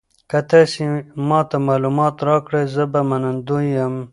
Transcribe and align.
که 0.29 0.39
تاسي 0.49 0.83
ما 1.27 1.39
ته 1.49 1.57
معلومات 1.67 2.15
راکړئ 2.29 2.65
زه 2.75 2.83
به 2.91 3.01
منندوی 3.09 3.65
یم. 3.77 3.95